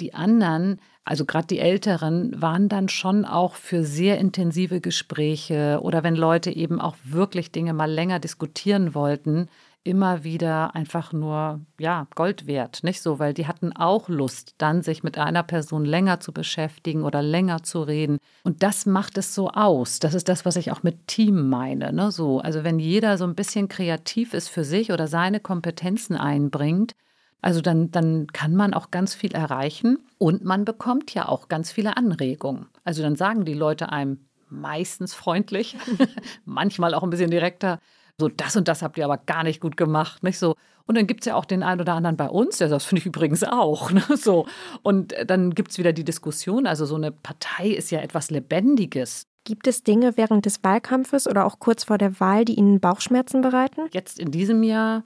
[0.00, 6.02] Die anderen, also gerade die Älteren, waren dann schon auch für sehr intensive Gespräche oder
[6.04, 9.48] wenn Leute eben auch wirklich Dinge mal länger diskutieren wollten,
[9.86, 14.82] immer wieder einfach nur, ja, Gold wert, nicht so, weil die hatten auch Lust, dann
[14.82, 18.18] sich mit einer Person länger zu beschäftigen oder länger zu reden.
[18.42, 20.00] Und das macht es so aus.
[20.00, 22.40] Das ist das, was ich auch mit Team meine, ne, so.
[22.40, 26.94] Also wenn jeder so ein bisschen kreativ ist für sich oder seine Kompetenzen einbringt,
[27.40, 31.70] also dann, dann kann man auch ganz viel erreichen und man bekommt ja auch ganz
[31.70, 32.66] viele Anregungen.
[32.82, 35.76] Also dann sagen die Leute einem meistens freundlich,
[36.44, 37.78] manchmal auch ein bisschen direkter,
[38.18, 40.54] so das und das habt ihr aber gar nicht gut gemacht, nicht so.
[40.86, 42.86] Und dann gibt es ja auch den einen oder anderen bei uns, der sagt, das
[42.86, 43.90] finde ich übrigens auch.
[43.96, 44.02] Ne?
[44.16, 44.46] So.
[44.82, 46.66] Und dann gibt es wieder die Diskussion.
[46.66, 49.26] Also so eine Partei ist ja etwas Lebendiges.
[49.44, 53.42] Gibt es Dinge während des Wahlkampfes oder auch kurz vor der Wahl, die Ihnen Bauchschmerzen
[53.42, 53.82] bereiten?
[53.92, 55.04] Jetzt in diesem Jahr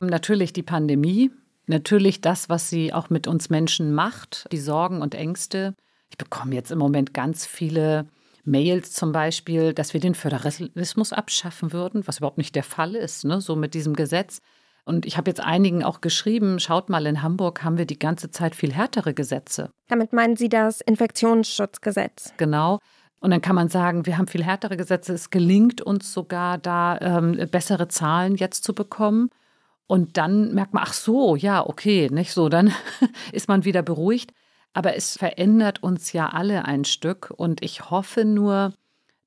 [0.00, 1.30] natürlich die Pandemie,
[1.66, 5.74] natürlich das, was sie auch mit uns Menschen macht, die Sorgen und Ängste.
[6.10, 8.06] Ich bekomme jetzt im Moment ganz viele
[8.44, 13.24] Mails zum Beispiel, dass wir den Föderalismus abschaffen würden, was überhaupt nicht der Fall ist,
[13.24, 13.40] ne?
[13.40, 14.40] so mit diesem Gesetz.
[14.84, 18.30] Und ich habe jetzt einigen auch geschrieben, schaut mal, in Hamburg haben wir die ganze
[18.30, 19.70] Zeit viel härtere Gesetze.
[19.88, 22.32] Damit meinen Sie das Infektionsschutzgesetz?
[22.38, 22.80] Genau.
[23.20, 25.12] Und dann kann man sagen, wir haben viel härtere Gesetze.
[25.12, 29.28] Es gelingt uns sogar, da ähm, bessere Zahlen jetzt zu bekommen.
[29.86, 32.72] Und dann merkt man, ach so, ja, okay, nicht so, dann
[33.32, 34.32] ist man wieder beruhigt.
[34.72, 37.32] Aber es verändert uns ja alle ein Stück.
[37.36, 38.72] Und ich hoffe nur,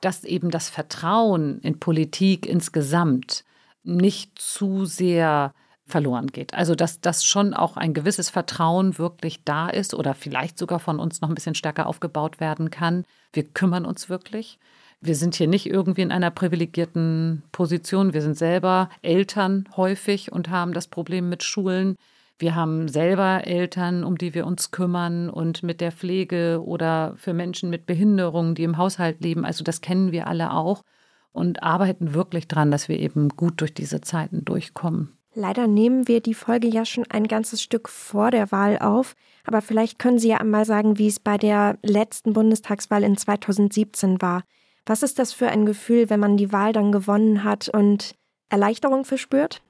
[0.01, 3.43] dass eben das Vertrauen in Politik insgesamt
[3.83, 5.53] nicht zu sehr
[5.85, 6.53] verloren geht.
[6.53, 10.99] Also dass das schon auch ein gewisses Vertrauen wirklich da ist oder vielleicht sogar von
[10.99, 13.05] uns noch ein bisschen stärker aufgebaut werden kann.
[13.33, 14.59] Wir kümmern uns wirklich.
[15.01, 18.13] Wir sind hier nicht irgendwie in einer privilegierten Position.
[18.13, 21.97] Wir sind selber Eltern häufig und haben das Problem mit Schulen.
[22.43, 27.33] Wir haben selber Eltern, um die wir uns kümmern und mit der Pflege oder für
[27.33, 29.45] Menschen mit Behinderungen, die im Haushalt leben.
[29.45, 30.83] Also das kennen wir alle auch
[31.31, 35.17] und arbeiten wirklich dran, dass wir eben gut durch diese Zeiten durchkommen.
[35.33, 39.61] Leider nehmen wir die Folge ja schon ein ganzes Stück vor der Wahl auf, aber
[39.61, 44.43] vielleicht können Sie ja einmal sagen, wie es bei der letzten Bundestagswahl in 2017 war.
[44.85, 48.15] Was ist das für ein Gefühl, wenn man die Wahl dann gewonnen hat und
[48.49, 49.61] Erleichterung verspürt?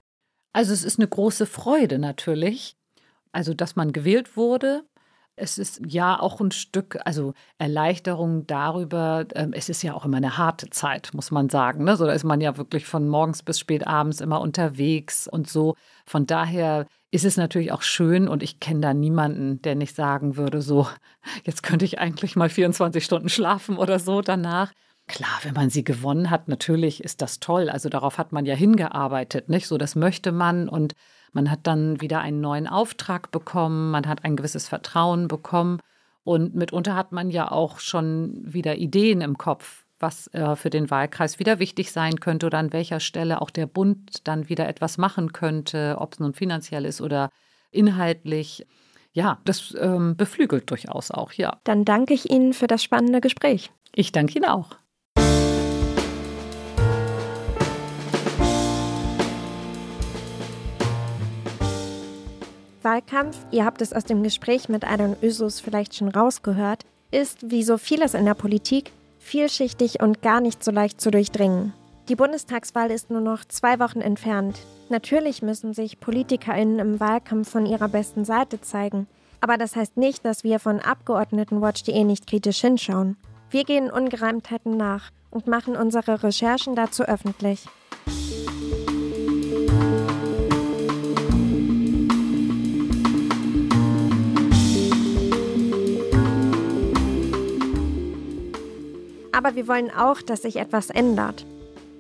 [0.54, 2.78] Also es ist eine große Freude natürlich,
[3.32, 4.84] also dass man gewählt wurde.
[5.36, 9.26] Es ist ja auch ein Stück, also Erleichterung darüber.
[9.34, 11.84] Ähm, es ist ja auch immer eine harte Zeit, muss man sagen.
[11.86, 11.98] Ne?
[11.98, 15.74] So, da ist man ja wirklich von morgens bis spät abends immer unterwegs und so.
[16.06, 20.38] Von daher ist es natürlich auch schön und ich kenne da niemanden, der nicht sagen
[20.38, 20.88] würde, so,
[21.46, 24.72] jetzt könnte ich eigentlich mal 24 Stunden schlafen oder so danach.
[25.08, 27.70] Klar, wenn man sie gewonnen hat, natürlich ist das toll.
[27.70, 29.68] Also darauf hat man ja hingearbeitet, nicht?
[29.68, 30.94] So, das möchte man und
[31.34, 35.80] man hat dann wieder einen neuen Auftrag bekommen, man hat ein gewisses Vertrauen bekommen
[36.24, 40.89] und mitunter hat man ja auch schon wieder Ideen im Kopf, was äh, für den
[40.89, 44.98] Wahlkreis wieder wichtig sein könnte oder an welcher Stelle auch der Bund dann wieder etwas
[44.98, 47.30] machen könnte, ob es nun finanziell ist oder
[47.72, 48.66] inhaltlich.
[49.12, 51.60] Ja, das ähm, beflügelt durchaus auch, ja.
[51.66, 53.72] Dann danke ich Ihnen für das spannende Gespräch.
[53.94, 54.78] Ich danke Ihnen auch.
[62.84, 67.63] Wahlkampf, ihr habt es aus dem Gespräch mit Adon Ösus vielleicht schon rausgehört, ist, wie
[67.63, 71.74] so vieles in der Politik, vielschichtig und gar nicht so leicht zu durchdringen.
[72.10, 74.60] Die Bundestagswahl ist nur noch zwei Wochen entfernt.
[74.89, 79.08] Natürlich müssen sich PolitikerInnen im Wahlkampf von ihrer besten Seite zeigen.
[79.39, 83.16] Aber das heißt nicht, dass wir von Abgeordnetenwatch.de nicht kritisch hinschauen.
[83.49, 87.66] Wir gehen Ungereimtheiten nach und machen unsere Recherchen dazu öffentlich.
[99.34, 101.46] Aber wir wollen auch, dass sich etwas ändert.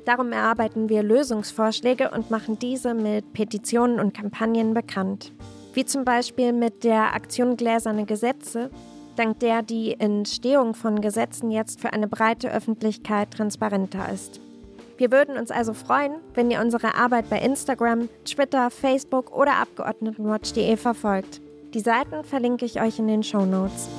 [0.05, 5.33] Darum erarbeiten wir Lösungsvorschläge und machen diese mit Petitionen und Kampagnen bekannt.
[5.73, 8.69] Wie zum Beispiel mit der Aktion Gläserne Gesetze
[9.15, 14.39] dank der die Entstehung von Gesetzen jetzt für eine breite Öffentlichkeit transparenter ist.
[14.97, 20.77] Wir würden uns also freuen, wenn ihr unsere Arbeit bei Instagram, Twitter, Facebook oder Abgeordnetenwatch.de
[20.77, 21.41] verfolgt.
[21.73, 23.89] Die Seiten verlinke ich euch in den Show Notes.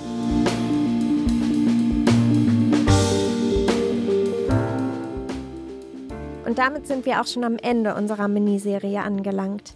[6.55, 9.74] Und damit sind wir auch schon am Ende unserer Miniserie angelangt.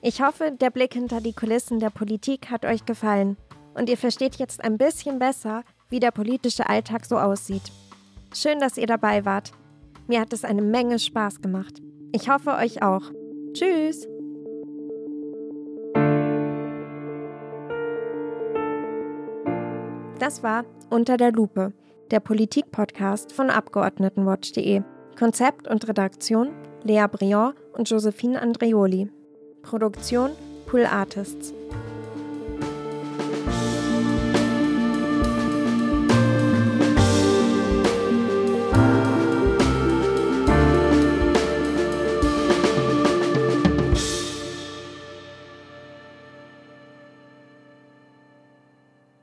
[0.00, 3.36] Ich hoffe, der Blick hinter die Kulissen der Politik hat euch gefallen
[3.74, 7.72] und ihr versteht jetzt ein bisschen besser, wie der politische Alltag so aussieht.
[8.32, 9.50] Schön, dass ihr dabei wart.
[10.06, 11.82] Mir hat es eine Menge Spaß gemacht.
[12.12, 13.02] Ich hoffe euch auch.
[13.52, 14.06] Tschüss!
[20.20, 21.72] Das war Unter der Lupe,
[22.12, 24.84] der Politik-Podcast von Abgeordnetenwatch.de.
[25.20, 26.48] Konzept und Redaktion
[26.82, 29.10] Lea Briand und Josephine Andreoli.
[29.60, 30.30] Produktion
[30.64, 31.52] Pool Artists.